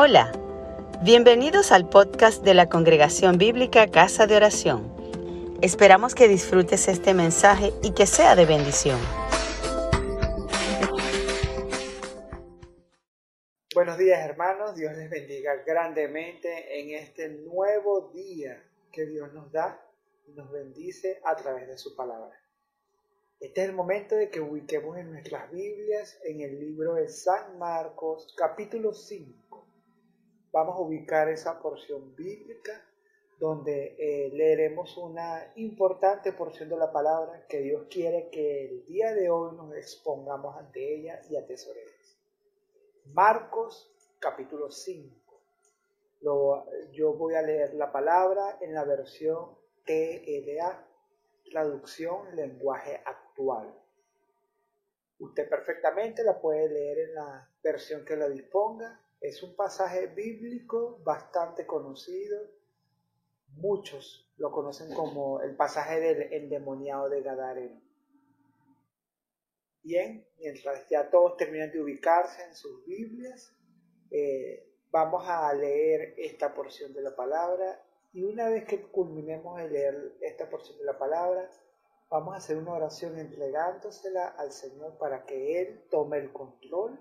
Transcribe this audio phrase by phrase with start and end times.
[0.00, 0.30] Hola,
[1.02, 4.94] bienvenidos al podcast de la Congregación Bíblica Casa de Oración.
[5.60, 9.00] Esperamos que disfrutes este mensaje y que sea de bendición.
[13.74, 18.62] Buenos días hermanos, Dios les bendiga grandemente en este nuevo día
[18.92, 19.84] que Dios nos da
[20.28, 22.40] y nos bendice a través de su palabra.
[23.40, 27.58] Este es el momento de que ubiquemos en nuestras Biblias en el libro de San
[27.58, 29.47] Marcos capítulo 5
[30.52, 32.84] vamos a ubicar esa porción bíblica
[33.38, 39.14] donde eh, leeremos una importante porción de la palabra que Dios quiere que el día
[39.14, 42.18] de hoy nos expongamos ante ella y atesoremos.
[43.12, 45.14] Marcos capítulo 5.
[46.92, 50.84] yo voy a leer la palabra en la versión TLA,
[51.48, 53.72] traducción lenguaje actual.
[55.20, 61.00] Usted perfectamente la puede leer en la versión que la disponga es un pasaje bíblico
[61.02, 62.38] bastante conocido.
[63.56, 67.80] Muchos lo conocen como el pasaje del endemoniado de Gadareno.
[69.82, 73.52] Bien, mientras ya todos terminan de ubicarse en sus Biblias,
[74.10, 77.82] eh, vamos a leer esta porción de la palabra
[78.12, 81.50] y una vez que culminemos de leer esta porción de la palabra,
[82.08, 86.98] vamos a hacer una oración entregándosela al Señor para que Él tome el control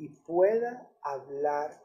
[0.00, 1.78] y pueda hablar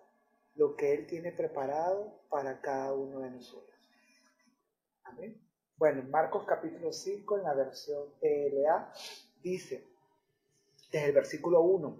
[0.55, 3.77] lo que Él tiene preparado para cada uno de nosotros.
[5.03, 5.37] Amén.
[5.75, 8.93] Bueno, en Marcos capítulo 5, en la versión TLA,
[9.43, 9.83] dice,
[10.93, 11.99] desde el versículo 1,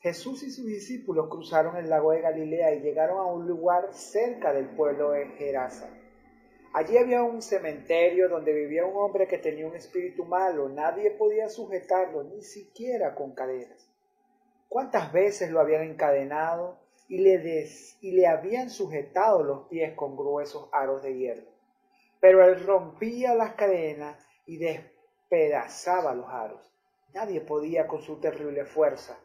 [0.00, 4.54] Jesús y sus discípulos cruzaron el lago de Galilea y llegaron a un lugar cerca
[4.54, 5.90] del pueblo de Gerasa.
[6.72, 10.70] Allí había un cementerio donde vivía un hombre que tenía un espíritu malo.
[10.70, 13.95] Nadie podía sujetarlo, ni siquiera con cadenas
[14.68, 16.78] cuántas veces lo habían encadenado
[17.08, 17.68] y le,
[18.00, 21.50] y le habían sujetado los pies con gruesos aros de hierro.
[22.20, 26.72] Pero él rompía las cadenas y despedazaba los aros.
[27.14, 29.18] Nadie podía con su terrible fuerza.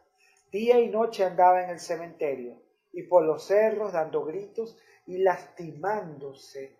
[0.52, 6.78] Día y noche andaba en el cementerio y por los cerros dando gritos y lastimándose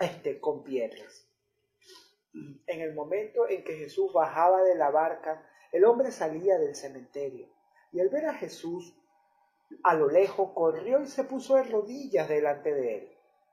[0.00, 1.28] este, con piedras.
[2.66, 7.48] En el momento en que Jesús bajaba de la barca, el hombre salía del cementerio
[7.92, 8.94] y al ver a Jesús
[9.82, 13.12] a lo lejos corrió y se puso de rodillas delante de él.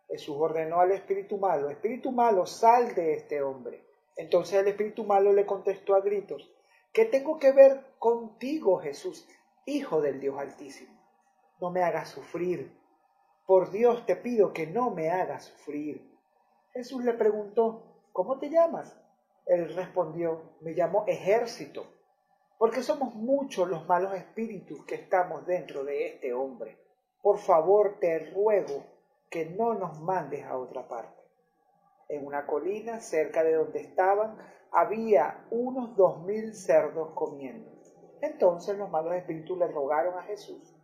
[0.09, 3.85] Jesús ordenó al espíritu malo, espíritu malo, sal de este hombre.
[4.17, 6.51] Entonces el espíritu malo le contestó a gritos,
[6.91, 9.25] ¿qué tengo que ver contigo, Jesús,
[9.65, 10.99] Hijo del Dios Altísimo?
[11.61, 12.75] No me hagas sufrir.
[13.45, 16.05] Por Dios te pido que no me hagas sufrir.
[16.73, 18.99] Jesús le preguntó, ¿cómo te llamas?
[19.45, 21.98] Él respondió, me llamo ejército
[22.59, 26.77] porque somos muchos los malos espíritus que estamos dentro de este hombre.
[27.21, 28.83] Por favor, te ruego
[29.29, 31.23] que no nos mandes a otra parte.
[32.09, 34.37] En una colina cerca de donde estaban
[34.73, 37.71] había unos dos mil cerdos comiendo.
[38.21, 40.75] Entonces los malos espíritus le rogaron a Jesús,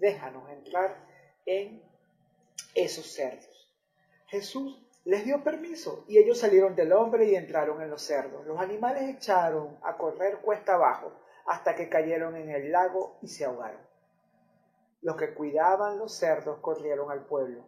[0.00, 1.02] déjanos entrar
[1.46, 1.82] en
[2.74, 3.74] esos cerdos.
[4.26, 8.46] Jesús les dio permiso y ellos salieron del hombre y entraron en los cerdos.
[8.46, 11.12] Los animales echaron a correr cuesta abajo
[11.46, 13.80] hasta que cayeron en el lago y se ahogaron.
[15.00, 17.64] Los que cuidaban los cerdos corrieron al pueblo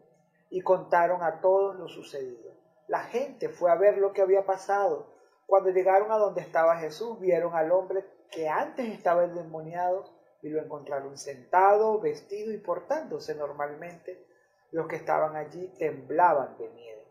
[0.50, 2.53] y contaron a todos lo sucedido.
[2.87, 5.15] La gente fue a ver lo que había pasado.
[5.47, 10.04] Cuando llegaron a donde estaba Jesús, vieron al hombre que antes estaba endemoniado
[10.42, 14.26] y lo encontraron sentado, vestido y portándose normalmente.
[14.71, 17.02] Los que estaban allí temblaban de miedo.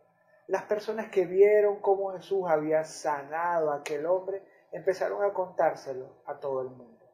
[0.48, 6.40] Las personas que vieron cómo Jesús había sanado a aquel hombre empezaron a contárselo a
[6.40, 7.06] todo el mundo.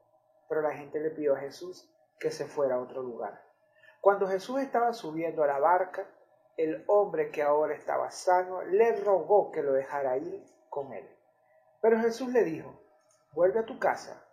[0.48, 1.90] Pero la gente le pidió a Jesús
[2.20, 3.42] que se fuera a otro lugar.
[4.02, 6.08] Cuando Jesús estaba subiendo a la barca,
[6.56, 11.08] el hombre que ahora estaba sano le rogó que lo dejara ir con él.
[11.82, 12.82] Pero Jesús le dijo,
[13.34, 14.26] vuelve a tu casa,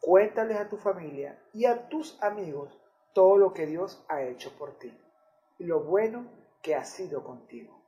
[0.00, 2.76] cuéntales a tu familia y a tus amigos
[3.12, 4.96] todo lo que Dios ha hecho por ti
[5.58, 6.26] y lo bueno
[6.62, 7.79] que ha sido contigo.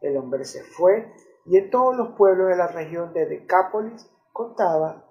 [0.00, 1.12] El hombre se fue
[1.44, 5.04] y en todos los pueblos de la región de Decápolis contaba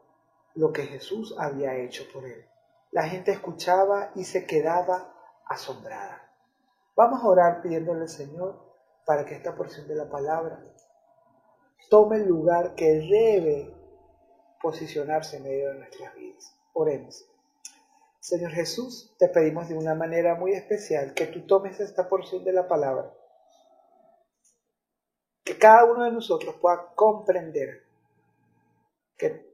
[0.55, 2.45] lo que Jesús había hecho por él.
[2.91, 5.13] La gente escuchaba y se quedaba
[5.45, 6.31] asombrada.
[6.95, 8.59] Vamos a orar pidiéndole al Señor
[9.05, 10.59] para que esta porción de la palabra
[11.89, 13.73] tome el lugar que debe
[14.61, 16.55] posicionarse en medio de nuestras vidas.
[16.73, 17.29] Oremos.
[18.19, 22.51] Señor Jesús, te pedimos de una manera muy especial que tú tomes esta porción de
[22.51, 23.13] la palabra
[25.47, 27.85] que cada uno de nosotros pueda comprender
[29.17, 29.49] que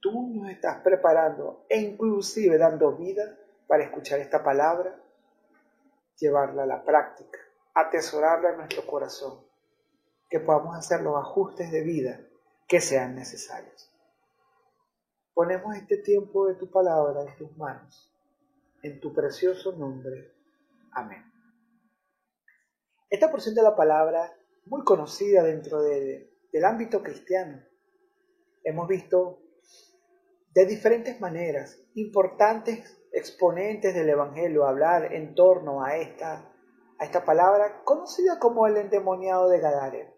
[0.00, 3.38] tú nos estás preparando e inclusive dando vida
[3.68, 5.00] para escuchar esta palabra
[6.16, 7.38] llevarla a la práctica,
[7.74, 9.38] atesorarla en nuestro corazón,
[10.28, 12.20] que podamos hacer los ajustes de vida
[12.66, 13.92] que sean necesarios.
[15.32, 18.12] Ponemos este tiempo de tu palabra en tus manos,
[18.82, 20.34] en tu precioso nombre.
[20.90, 21.24] Amén.
[23.08, 24.35] Esta porción de la palabra,
[24.66, 27.62] muy conocida dentro del ámbito cristiano,
[28.64, 29.40] hemos visto
[30.52, 36.52] de diferentes maneras importantes exponentes del Evangelio hablar en torno a esta,
[36.98, 40.10] a esta palabra conocida como el endemoniado de Gadareno.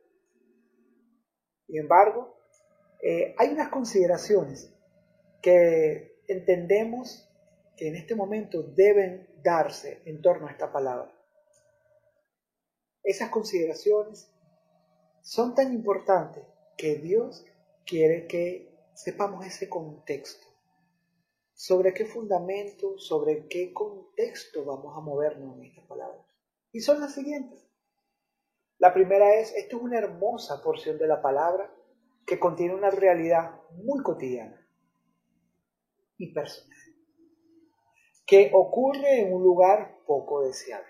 [1.66, 2.36] Sin embargo,
[3.02, 4.74] eh, hay unas consideraciones
[5.42, 7.28] que entendemos
[7.76, 11.12] que en este momento deben darse en torno a esta palabra.
[13.02, 14.32] Esas consideraciones
[15.28, 16.42] son tan importantes
[16.78, 17.44] que Dios
[17.84, 20.46] quiere que sepamos ese contexto.
[21.52, 26.24] ¿Sobre qué fundamento, sobre qué contexto vamos a movernos en estas palabras?
[26.72, 27.62] Y son las siguientes.
[28.78, 31.74] La primera es, esto es una hermosa porción de la palabra
[32.24, 34.66] que contiene una realidad muy cotidiana
[36.16, 36.78] y personal,
[38.26, 40.88] que ocurre en un lugar poco deseable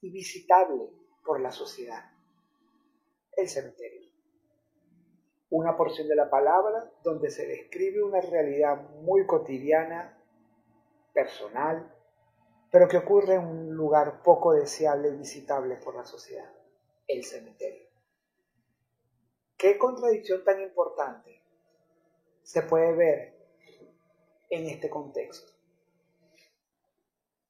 [0.00, 0.88] y visitable
[1.22, 2.09] por la sociedad,
[3.40, 4.00] el cementerio
[5.50, 10.16] una porción de la palabra donde se describe una realidad muy cotidiana,
[11.12, 11.92] personal,
[12.70, 16.48] pero que ocurre en un lugar poco deseable y visitable por la sociedad,
[17.08, 17.88] el cementerio.
[19.56, 21.42] ¿Qué contradicción tan importante
[22.42, 23.34] se puede ver
[24.50, 25.52] en este contexto?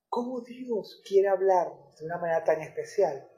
[0.09, 3.30] ¿Cómo Dios quiere hablar de una manera tan especial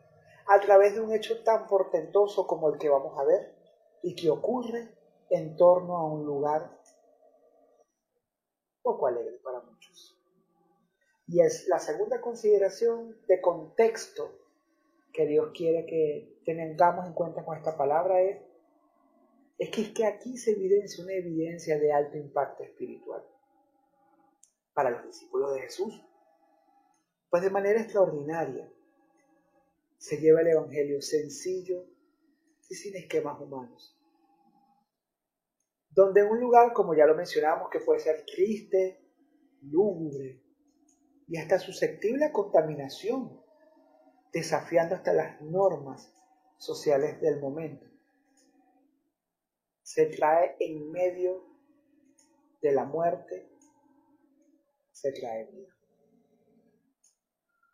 [0.46, 3.62] a través de un hecho tan portentoso como el que vamos a ver?
[4.02, 4.88] y que ocurre
[5.30, 6.78] en torno a un lugar
[8.82, 10.18] poco alegre para muchos.
[11.28, 14.38] Y es la segunda consideración de contexto
[15.12, 18.42] que Dios quiere que tengamos en cuenta con esta palabra es,
[19.58, 23.22] es que, es que aquí se evidencia una evidencia de alto impacto espiritual
[24.74, 26.02] para los discípulos de Jesús.
[27.30, 28.70] Pues de manera extraordinaria
[30.02, 31.86] se lleva el Evangelio sencillo
[32.68, 33.96] y sin esquemas humanos.
[35.90, 39.00] Donde un lugar, como ya lo mencionamos, que puede ser triste,
[39.60, 40.42] lúgubre
[41.28, 43.40] y hasta susceptible a contaminación,
[44.32, 46.12] desafiando hasta las normas
[46.56, 47.86] sociales del momento,
[49.82, 51.46] se trae en medio
[52.60, 53.48] de la muerte,
[54.90, 55.72] se trae vida.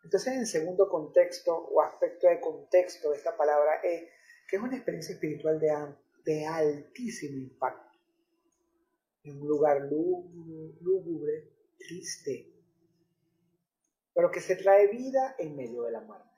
[0.09, 4.09] Entonces, en segundo contexto o aspecto de contexto de esta palabra es
[4.49, 5.61] que es una experiencia espiritual
[6.25, 7.99] de altísimo impacto.
[9.25, 12.55] En un lugar lúgubre, triste,
[14.15, 16.31] pero que se trae vida en medio de la muerte.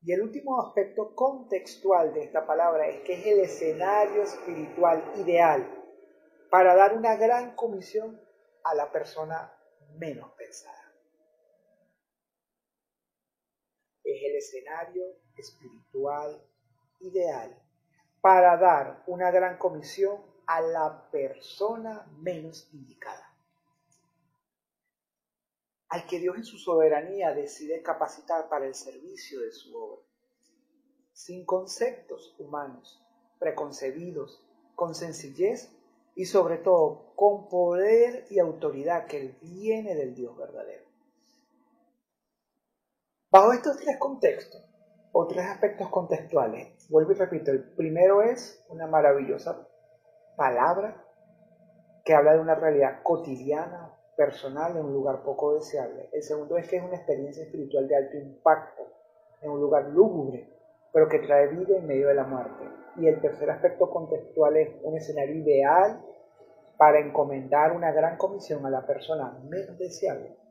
[0.00, 5.68] Y el último aspecto contextual de esta palabra es que es el escenario espiritual ideal
[6.50, 8.18] para dar una gran comisión
[8.64, 9.54] a la persona
[9.98, 10.82] menos pensada.
[14.04, 15.04] Es el escenario
[15.36, 16.44] espiritual
[17.00, 17.56] ideal
[18.20, 23.28] para dar una gran comisión a la persona menos indicada.
[25.88, 30.02] Al que Dios en su soberanía decide capacitar para el servicio de su obra,
[31.12, 33.02] sin conceptos humanos
[33.38, 34.42] preconcebidos,
[34.74, 35.70] con sencillez
[36.14, 40.91] y sobre todo con poder y autoridad que viene del Dios verdadero.
[43.32, 44.62] Bajo estos tres contextos,
[45.10, 46.86] o tres aspectos contextuales.
[46.90, 49.66] Vuelvo y repito, el primero es una maravillosa
[50.36, 51.02] palabra
[52.04, 56.10] que habla de una realidad cotidiana, personal, en un lugar poco deseable.
[56.12, 58.82] El segundo es que es una experiencia espiritual de alto impacto,
[59.40, 60.50] en un lugar lúgubre,
[60.92, 62.68] pero que trae vida en medio de la muerte.
[62.98, 66.04] Y el tercer aspecto contextual es un escenario ideal
[66.76, 70.41] para encomendar una gran comisión a la persona menos deseable.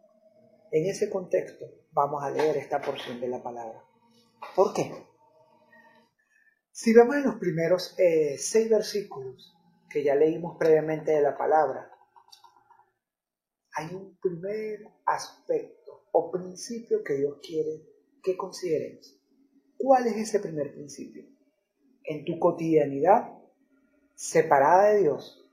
[0.71, 3.83] En ese contexto vamos a leer esta porción de la palabra.
[4.55, 4.89] ¿Por qué?
[6.71, 9.53] Si vemos en los primeros eh, seis versículos
[9.89, 11.91] que ya leímos previamente de la palabra,
[13.73, 17.83] hay un primer aspecto o principio que Dios quiere
[18.23, 19.19] que consideremos.
[19.77, 21.25] ¿Cuál es ese primer principio?
[22.03, 23.29] En tu cotidianidad,
[24.15, 25.45] separada de Dios,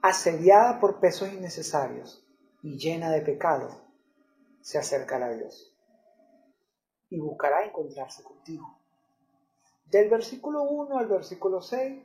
[0.00, 2.26] asediada por pesos innecesarios
[2.62, 3.91] y llena de pecado,
[4.62, 5.76] se acercará a Dios
[7.10, 8.78] y buscará encontrarse contigo.
[9.86, 12.02] Del versículo 1 al versículo 6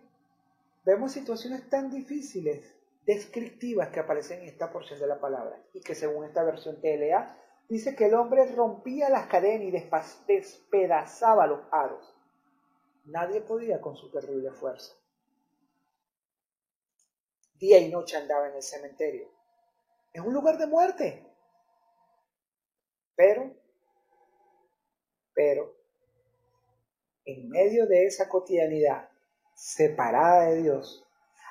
[0.84, 5.96] vemos situaciones tan difíciles, descriptivas que aparecen en esta porción de la palabra y que
[5.96, 7.38] según esta versión TLA
[7.70, 12.14] dice que el hombre rompía las cadenas y despedazaba los aros.
[13.06, 14.94] Nadie podía con su terrible fuerza.
[17.60, 19.30] Día y noche andaba en el cementerio.
[20.12, 21.27] Es un lugar de muerte.
[23.18, 23.52] Pero,
[25.34, 25.76] pero,
[27.26, 29.10] en medio de esa cotidianidad,
[29.56, 31.04] separada de Dios,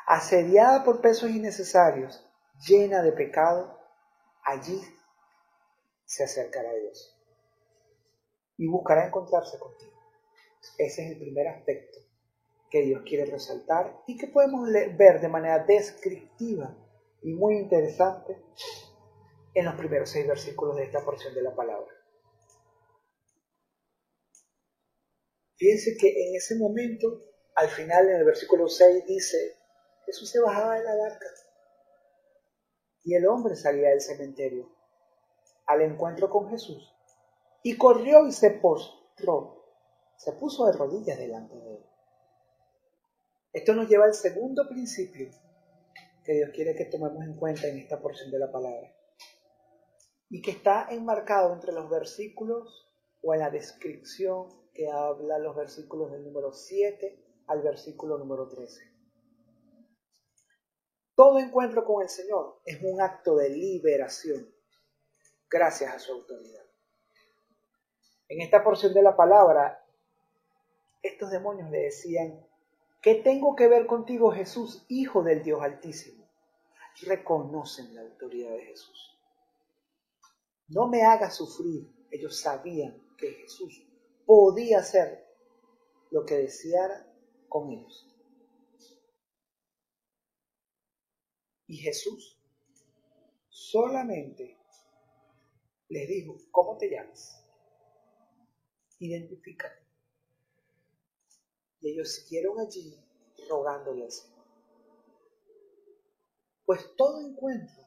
[0.07, 2.25] asediada por pesos innecesarios,
[2.69, 3.79] llena de pecado,
[4.45, 4.81] allí
[6.05, 7.19] se acercará a Dios
[8.57, 9.93] y buscará encontrarse contigo.
[10.79, 11.99] Ese es el primer aspecto
[12.71, 16.77] que Dios quiere resaltar y que podemos ver de manera descriptiva
[17.23, 18.41] y muy interesante
[19.57, 21.91] en los primeros seis versículos de esta porción de la palabra.
[25.57, 29.57] Fíjense que en ese momento, al final en el versículo 6 dice,
[30.05, 31.27] Jesús se bajaba de la barca
[33.03, 34.71] y el hombre salía del cementerio
[35.65, 36.95] al encuentro con Jesús
[37.63, 39.65] y corrió y se postró,
[40.19, 41.87] se puso de rodillas delante de él.
[43.55, 45.31] Esto nos lleva al segundo principio
[46.25, 48.93] que Dios quiere que tomemos en cuenta en esta porción de la palabra
[50.29, 52.89] y que está enmarcado entre los versículos
[53.23, 58.97] o en la descripción que habla los versículos del número 7 al versículo número 13.
[61.15, 64.53] Todo encuentro con el Señor es un acto de liberación
[65.49, 66.63] gracias a su autoridad.
[68.29, 69.83] En esta porción de la palabra,
[71.03, 72.45] estos demonios le decían,
[73.01, 76.29] ¿qué tengo que ver contigo Jesús, Hijo del Dios Altísimo?
[77.03, 79.16] Reconocen la autoridad de Jesús.
[80.69, 81.93] No me hagas sufrir.
[82.11, 83.87] Ellos sabían que Jesús
[84.25, 85.27] podía hacer
[86.11, 87.13] lo que deseara
[87.49, 88.07] con ellos.
[91.67, 92.41] Y Jesús
[93.49, 94.57] solamente
[95.89, 97.45] les dijo, ¿cómo te llamas?
[98.99, 99.85] Identifícate.
[101.81, 102.97] Y ellos siguieron allí
[103.49, 104.45] rogándole al Señor.
[106.65, 107.86] Pues todo encuentro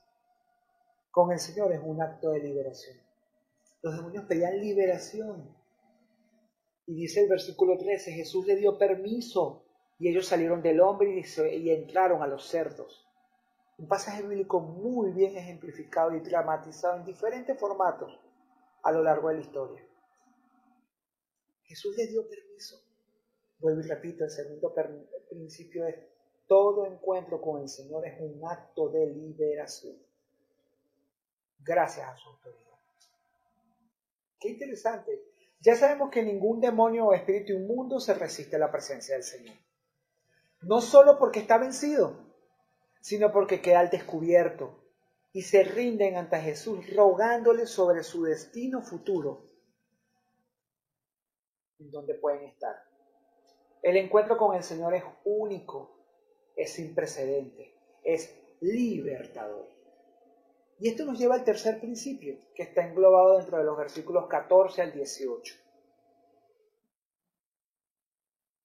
[1.20, 2.98] con el Señor es un acto de liberación.
[3.82, 5.54] Los demonios pedían liberación.
[6.86, 9.66] Y dice el versículo 13, Jesús le dio permiso
[10.00, 13.06] y ellos salieron del hombre y, entraron a los cerdos.
[13.78, 18.18] Un pasaje bíblico muy bien ejemplificado y dramatizado en diferentes formatos
[18.82, 19.86] a lo largo de la historia.
[21.64, 22.82] Jesús le dio permiso.
[23.60, 24.74] Vuelvo y repito, el segundo
[25.30, 25.98] principio es,
[26.48, 30.09] todo encuentro con el Señor es un acto de liberación
[31.60, 32.78] gracias a su autoridad.
[34.40, 35.22] Qué interesante.
[35.62, 39.56] Ya sabemos que ningún demonio o espíritu inmundo se resiste a la presencia del Señor.
[40.62, 42.30] No solo porque está vencido,
[43.02, 44.84] sino porque queda al descubierto
[45.32, 49.46] y se rinden ante Jesús rogándole sobre su destino futuro,
[51.80, 52.76] en donde pueden estar.
[53.82, 55.92] El encuentro con el Señor es único,
[56.56, 57.74] es sin precedente,
[58.04, 59.79] es libertador.
[60.80, 64.82] Y esto nos lleva al tercer principio, que está englobado dentro de los versículos 14
[64.82, 65.56] al 18.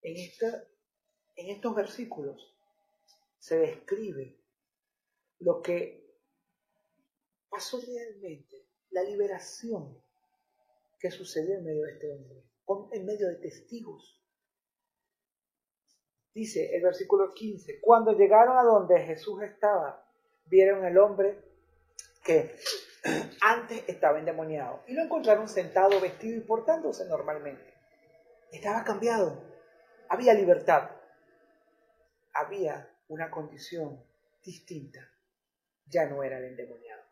[0.02, 0.16] En,
[1.36, 2.56] en estos versículos
[3.38, 4.38] se describe
[5.40, 6.04] lo que
[7.48, 10.00] pasó realmente, la liberación
[11.00, 12.44] que sucedió en medio de este hombre,
[12.92, 14.22] en medio de testigos.
[16.32, 20.08] Dice el versículo 15, cuando llegaron a donde Jesús estaba,
[20.46, 21.53] vieron el hombre
[22.24, 22.56] que
[23.42, 27.74] antes estaba endemoniado y lo encontraron sentado, vestido y portándose normalmente.
[28.50, 29.42] Estaba cambiado,
[30.08, 30.90] había libertad,
[32.32, 34.02] había una condición
[34.42, 35.00] distinta,
[35.86, 37.02] ya no era el endemoniado.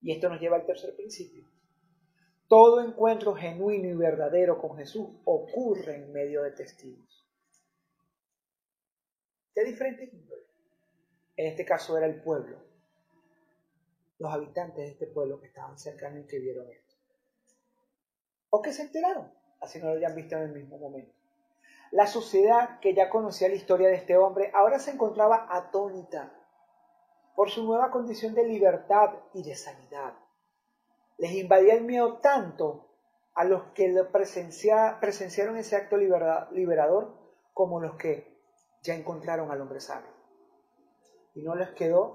[0.00, 1.44] Y esto nos lleva al tercer principio.
[2.48, 7.26] Todo encuentro genuino y verdadero con Jesús ocurre en medio de testigos.
[9.54, 10.46] De diferentes índoles.
[11.36, 12.62] En este caso era el pueblo,
[14.22, 16.94] los habitantes de este pueblo que estaban cercanos y que vieron esto.
[18.50, 21.12] O que se enteraron, así no lo hayan visto en el mismo momento.
[21.90, 26.32] La sociedad que ya conocía la historia de este hombre ahora se encontraba atónita
[27.34, 30.14] por su nueva condición de libertad y de sanidad.
[31.18, 32.94] Les invadía el miedo tanto
[33.34, 37.18] a los que presenciaron ese acto liberador
[37.52, 38.40] como los que
[38.82, 40.06] ya encontraron al hombre sano.
[41.34, 42.14] Y no les quedó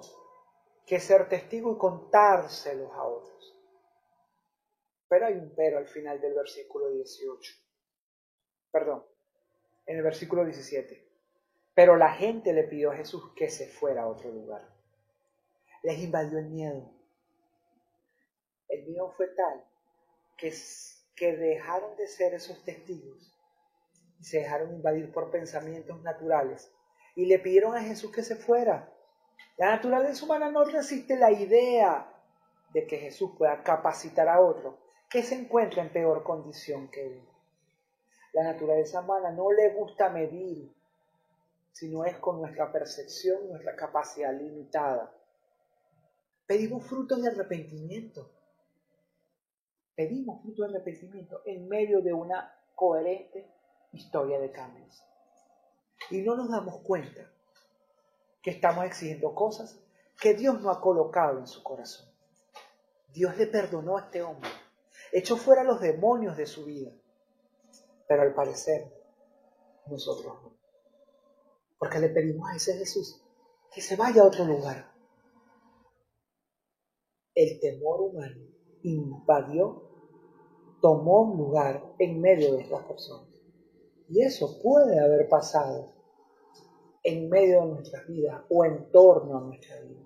[0.87, 3.55] que ser testigo y contárselos a otros.
[5.09, 7.53] Pero hay un pero al final del versículo 18.
[8.71, 9.05] Perdón,
[9.85, 11.05] en el versículo 17.
[11.75, 14.65] Pero la gente le pidió a Jesús que se fuera a otro lugar.
[15.83, 16.89] Les invadió el miedo.
[18.69, 19.65] El miedo fue tal
[20.37, 20.53] que,
[21.15, 23.37] que dejaron de ser esos testigos
[24.19, 26.71] y se dejaron invadir por pensamientos naturales
[27.15, 28.93] y le pidieron a Jesús que se fuera.
[29.57, 32.13] La naturaleza humana no resiste la idea
[32.73, 34.77] de que Jesús pueda capacitar a otro
[35.09, 37.37] que se encuentra en peor condición que uno.
[38.33, 40.71] La naturaleza humana no le gusta medir,
[41.71, 45.11] sino es con nuestra percepción, nuestra capacidad limitada.
[46.45, 48.29] Pedimos frutos de arrepentimiento.
[49.95, 53.49] Pedimos frutos de arrepentimiento en medio de una coherente
[53.93, 55.03] historia de cambios.
[56.11, 57.31] Y no nos damos cuenta
[58.47, 59.77] que estamos exigiendo cosas
[60.21, 62.07] que Dios no ha colocado en su corazón.
[63.13, 64.49] Dios le perdonó a este hombre,
[65.11, 66.89] echó fuera los demonios de su vida,
[68.07, 68.89] pero al parecer
[69.87, 70.53] nosotros no.
[71.77, 73.21] Porque le pedimos a ese Jesús
[73.69, 74.93] que se vaya a otro lugar.
[77.35, 78.47] El temor humano
[78.83, 79.91] invadió,
[80.81, 83.27] tomó lugar en medio de estas personas.
[84.07, 85.96] Y eso puede haber pasado
[87.07, 90.01] en medio de nuestras vidas o en torno a nuestra vida.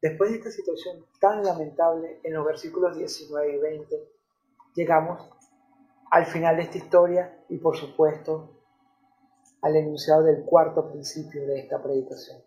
[0.00, 4.08] Después de esta situación tan lamentable, en los versículos 19 y 20,
[4.76, 5.28] llegamos
[6.12, 8.62] al final de esta historia y por supuesto
[9.62, 12.40] al enunciado del cuarto principio de esta predicación.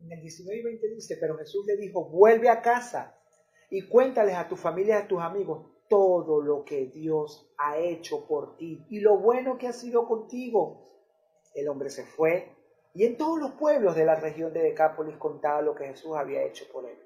[0.00, 3.18] En el 19 y 20 dice, pero Jesús le dijo, vuelve a casa
[3.68, 8.26] y cuéntales a tu familia y a tus amigos todo lo que Dios ha hecho
[8.26, 10.86] por ti y lo bueno que ha sido contigo.
[11.54, 12.48] El hombre se fue
[12.94, 16.44] y en todos los pueblos de la región de Decápolis contaba lo que Jesús había
[16.44, 16.96] hecho por él.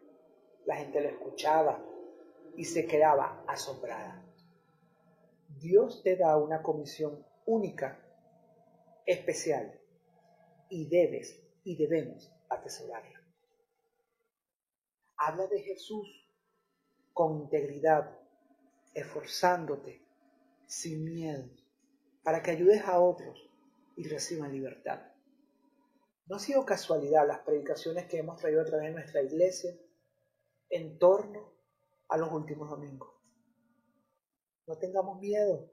[0.67, 1.85] La gente lo escuchaba
[2.55, 4.25] y se quedaba asombrada.
[5.59, 7.99] Dios te da una comisión única,
[9.05, 9.81] especial,
[10.69, 13.21] y debes y debemos atesorarla.
[15.17, 16.25] Habla de Jesús
[17.13, 18.17] con integridad,
[18.97, 20.03] esforzándote,
[20.67, 21.45] sin miedo,
[22.23, 23.39] para que ayudes a otros
[23.95, 25.13] y reciban libertad.
[26.25, 29.77] No ha sido casualidad las predicaciones que hemos traído a través de nuestra iglesia
[30.71, 31.53] en torno
[32.09, 33.13] a los últimos domingos.
[34.67, 35.71] No tengamos miedo.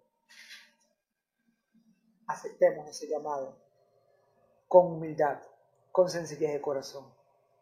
[2.27, 3.57] Aceptemos ese llamado
[4.67, 5.41] con humildad,
[5.93, 7.13] con sencillez de corazón,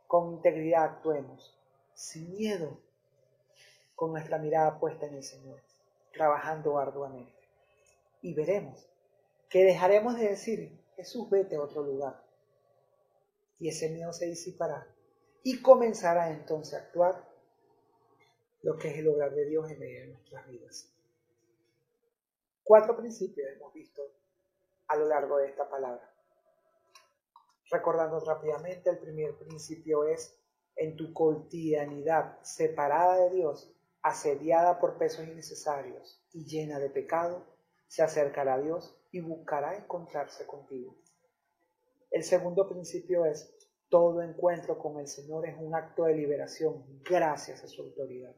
[0.08, 1.56] con integridad actuemos,
[1.94, 2.82] sin miedo,
[4.02, 5.62] con nuestra mirada puesta en el Señor,
[6.12, 7.48] trabajando arduamente.
[8.24, 8.90] Y veremos
[9.48, 12.20] que dejaremos de decir, Jesús, vete a otro lugar
[13.60, 14.88] y ese miedo se disipará
[15.44, 17.30] y comenzará entonces a actuar
[18.64, 20.92] lo que es el obrar de Dios en medio de nuestras vidas.
[22.64, 24.02] Cuatro principios hemos visto
[24.88, 26.12] a lo largo de esta palabra.
[27.70, 30.36] Recordando rápidamente, el primer principio es
[30.76, 37.46] en tu cotidianidad separada de Dios, asediada por pesos innecesarios y llena de pecado,
[37.88, 40.96] se acercará a Dios y buscará encontrarse contigo.
[42.10, 43.54] El segundo principio es,
[43.90, 48.36] todo encuentro con el Señor es un acto de liberación gracias a su autoridad.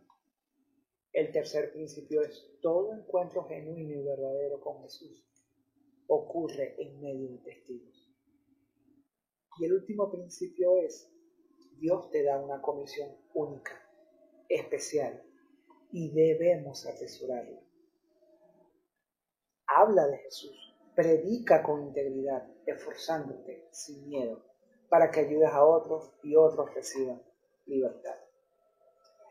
[1.12, 5.24] El tercer principio es, todo encuentro genuino y verdadero con Jesús
[6.08, 8.12] ocurre en medio de testigos.
[9.60, 11.12] Y el último principio es,
[11.78, 13.80] Dios te da una comisión única,
[14.50, 15.24] especial,
[15.94, 17.60] y debemos atesorarla.
[19.68, 24.44] Habla de Jesús, Predica con integridad, esforzándote sin miedo,
[24.90, 27.22] para que ayudes a otros y otros reciban
[27.66, 28.16] libertad.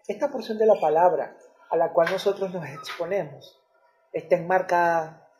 [0.08, 1.36] Esta porción de la palabra
[1.70, 3.60] a la cual nosotros nos exponemos
[4.12, 5.30] está enmarcada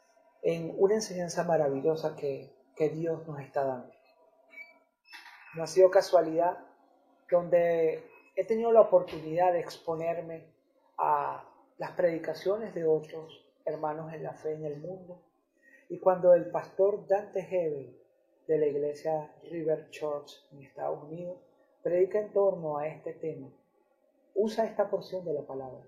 [0.43, 3.93] en una enseñanza maravillosa que, que Dios nos está dando.
[5.55, 6.59] No ha sido casualidad
[7.29, 10.52] donde he tenido la oportunidad de exponerme
[11.05, 11.45] a
[11.79, 15.21] las predicaciones de otros hermanos en la fe en el mundo
[15.89, 17.99] y cuando el pastor Dante Hebel
[18.47, 21.41] de la iglesia River Church en Estados Unidos
[21.83, 23.49] predica en torno a este tema,
[24.37, 25.85] usa esta porción de la palabra.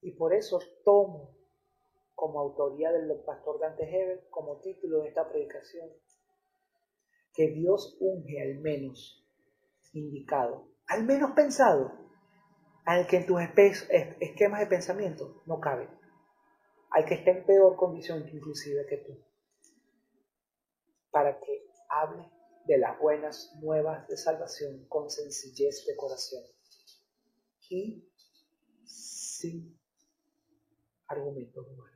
[0.00, 1.34] Y por eso tomo
[2.14, 5.90] como autoría del pastor Dante Hebel como título de esta predicación
[7.34, 9.26] que Dios unge al menos
[9.92, 12.03] indicado, al menos pensado,
[12.84, 15.88] al que en tus esquemas de pensamiento no cabe.
[16.90, 19.18] Al que esté en peor condición inclusive que tú,
[21.10, 22.30] para que hable
[22.66, 26.42] de las buenas nuevas de salvación con sencillez de corazón.
[27.68, 28.08] Y
[28.84, 29.78] sin
[31.08, 31.94] argumentos humanos.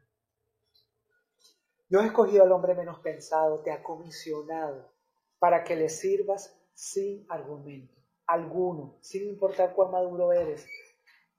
[1.89, 4.93] Dios ha escogido al hombre menos pensado, te ha comisionado
[5.39, 7.98] para que le sirvas sin argumento,
[8.29, 10.67] alguno, sin importar cuán maduro eres.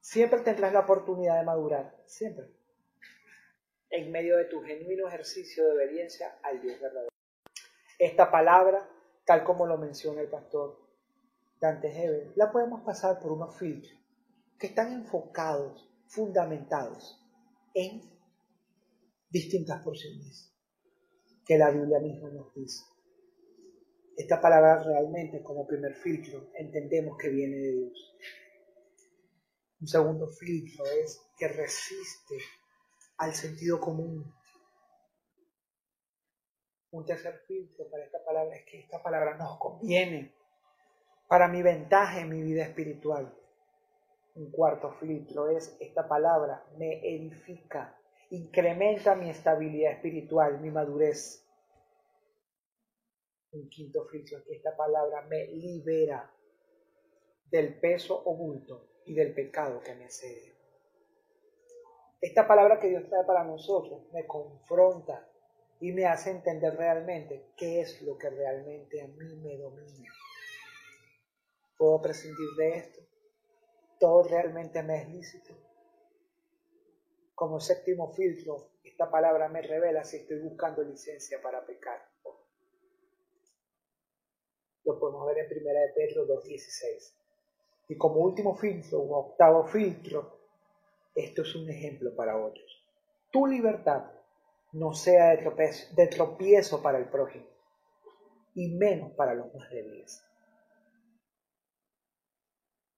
[0.00, 2.46] Siempre tendrás la oportunidad de madurar, siempre.
[3.88, 7.10] En medio de tu genuino ejercicio de obediencia al Dios verdadero.
[7.98, 8.88] Esta palabra,
[9.24, 10.78] tal como lo menciona el pastor
[11.60, 13.94] Dante Hebel, la podemos pasar por unos filtros
[14.58, 17.22] que están enfocados, fundamentados
[17.74, 18.02] en
[19.30, 20.52] distintas porciones
[21.46, 22.84] que la Biblia misma nos dice.
[24.16, 28.16] Esta palabra realmente como primer filtro entendemos que viene de Dios.
[29.80, 32.36] Un segundo filtro es que resiste
[33.16, 34.32] al sentido común.
[36.90, 40.34] Un tercer filtro para esta palabra es que esta palabra nos conviene
[41.28, 43.32] para mi ventaja en mi vida espiritual.
[44.34, 47.96] Un cuarto filtro es esta palabra me edifica,
[48.30, 51.46] incrementa mi estabilidad espiritual, mi madurez
[53.52, 56.30] un quinto filtro que esta palabra me libera
[57.50, 60.54] del peso oculto y del pecado que me asedia.
[62.20, 65.26] Esta palabra que Dios trae para nosotros me confronta
[65.80, 70.12] y me hace entender realmente qué es lo que realmente a mí me domina.
[71.78, 73.00] ¿Puedo prescindir de esto?
[73.98, 75.54] ¿Todo realmente me es lícito?
[77.34, 82.09] Como séptimo filtro, esta palabra me revela si estoy buscando licencia para pecar.
[84.84, 87.14] Lo podemos ver en Primera de Pedro 2.16.
[87.88, 90.40] Y como último filtro, un octavo filtro,
[91.14, 92.84] esto es un ejemplo para otros.
[93.30, 94.10] Tu libertad
[94.72, 97.46] no sea de tropiezo, para el prójimo
[98.54, 100.22] y menos para los más débiles.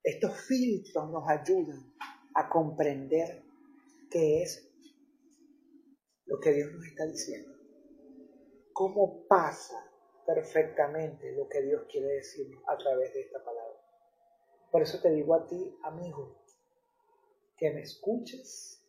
[0.02, 1.94] Estos filtros nos ayudan
[2.34, 3.42] a comprender
[4.10, 4.68] qué es
[6.26, 7.52] lo que Dios nos está diciendo.
[8.72, 9.91] ¿Cómo pasa
[10.26, 13.78] perfectamente lo que Dios quiere decirnos a través de esta palabra.
[14.70, 16.36] Por eso te digo a ti, amigo,
[17.56, 18.82] que me escuches,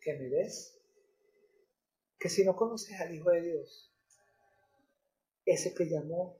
[0.00, 0.78] que me ves,
[2.18, 3.90] que si no conoces al Hijo de Dios,
[5.46, 6.36] ese que llamó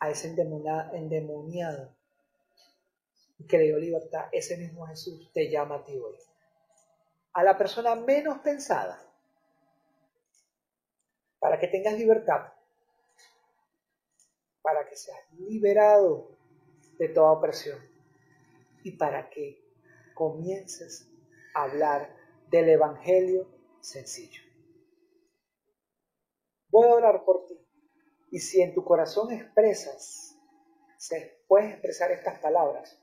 [0.00, 1.94] a ese endemoniado
[3.38, 6.16] y que le dio libertad, ese mismo Jesús te llama a ti hoy.
[7.32, 9.00] A la persona menos pensada,
[11.38, 12.53] para que tengas libertad,
[14.64, 16.30] para que seas liberado
[16.98, 17.78] de toda opresión
[18.82, 19.62] y para que
[20.14, 21.06] comiences
[21.54, 22.16] a hablar
[22.48, 23.46] del Evangelio
[23.80, 24.40] sencillo.
[26.70, 27.58] Voy a orar por ti
[28.30, 30.34] y si en tu corazón expresas,
[30.96, 32.98] se puedes expresar estas palabras,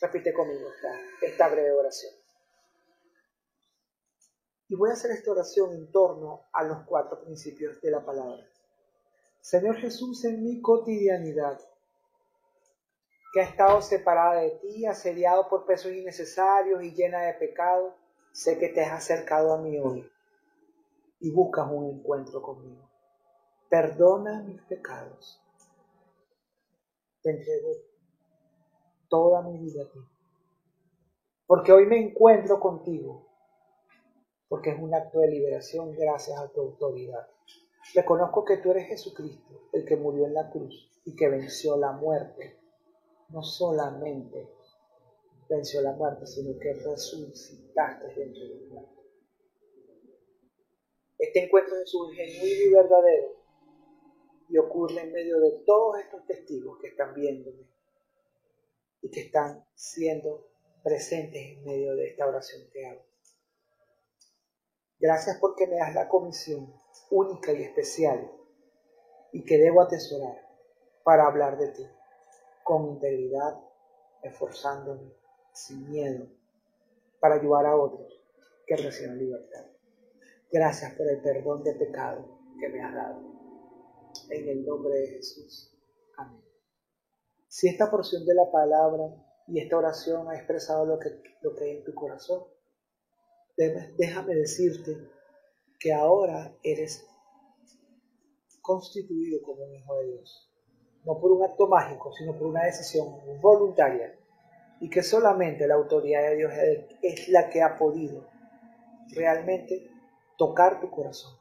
[0.00, 2.14] repite conmigo esta, esta breve oración.
[4.68, 8.49] Y voy a hacer esta oración en torno a los cuatro principios de la palabra.
[9.40, 11.58] Señor Jesús, en mi cotidianidad,
[13.32, 17.94] que ha estado separada de ti, asediado por pesos innecesarios y llena de pecado,
[18.32, 20.10] sé que te has acercado a mí hoy
[21.20, 22.88] y buscas un encuentro conmigo.
[23.68, 25.40] Perdona mis pecados.
[27.22, 27.70] Te entrego
[29.08, 30.00] toda mi vida a ti.
[31.46, 33.26] Porque hoy me encuentro contigo.
[34.48, 37.28] Porque es un acto de liberación gracias a tu autoridad.
[37.94, 41.92] Reconozco que tú eres Jesucristo, el que murió en la cruz y que venció la
[41.92, 42.58] muerte.
[43.30, 44.48] No solamente
[45.48, 49.04] venció la muerte, sino que resucitaste dentro de los muertos.
[51.18, 53.40] Este encuentro de Jesús es genuino y verdadero
[54.48, 57.68] y ocurre en medio de todos estos testigos que están viéndome
[59.02, 60.48] y que están siendo
[60.82, 63.09] presentes en medio de esta oración que hago.
[65.00, 66.70] Gracias porque me das la comisión
[67.10, 68.30] única y especial
[69.32, 70.46] y que debo atesorar
[71.02, 71.86] para hablar de ti
[72.62, 73.58] con integridad,
[74.22, 75.12] esforzándome,
[75.52, 76.26] sin miedo,
[77.18, 78.22] para ayudar a otros
[78.66, 79.64] que reciban libertad.
[80.52, 83.22] Gracias por el perdón de pecado que me has dado.
[84.28, 85.74] En el nombre de Jesús.
[86.18, 86.44] Amén.
[87.48, 89.14] Si esta porción de la palabra
[89.46, 92.44] y esta oración ha expresado lo que, lo que hay en tu corazón,
[93.96, 94.96] déjame decirte
[95.78, 97.06] que ahora eres
[98.60, 100.50] constituido como un hijo de Dios.
[101.04, 104.16] No por un acto mágico, sino por una decisión voluntaria.
[104.80, 106.52] Y que solamente la autoridad de Dios
[107.02, 108.26] es la que ha podido
[109.14, 109.90] realmente
[110.36, 111.38] tocar tu corazón.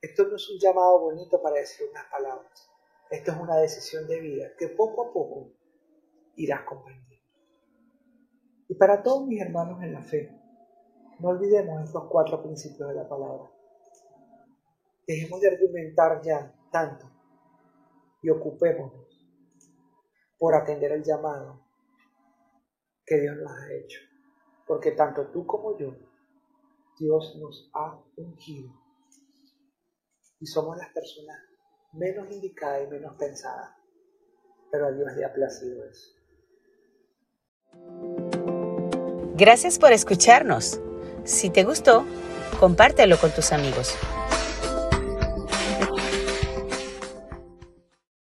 [0.00, 2.70] Esto no es un llamado bonito para decir unas palabras.
[3.10, 5.52] Esto es una decisión de vida que poco a poco
[6.36, 7.07] irás comprendiendo.
[8.68, 10.30] Y para todos mis hermanos en la fe,
[11.20, 13.50] no olvidemos estos cuatro principios de la palabra.
[15.06, 17.10] Dejemos de argumentar ya tanto
[18.22, 19.08] y ocupémonos
[20.38, 21.66] por atender el llamado
[23.06, 24.00] que Dios nos ha hecho.
[24.66, 25.96] Porque tanto tú como yo,
[26.98, 28.70] Dios nos ha ungido.
[30.40, 31.38] Y somos las personas
[31.94, 33.70] menos indicadas y menos pensadas.
[34.70, 36.18] Pero a Dios le ha placido eso.
[39.38, 40.80] Gracias por escucharnos.
[41.24, 42.04] Si te gustó,
[42.58, 43.94] compártelo con tus amigos.